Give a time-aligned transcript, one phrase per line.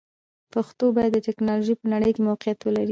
[0.53, 2.79] پښتو باید د ټکنالوژۍ په نړۍ کې موقعیت ولري.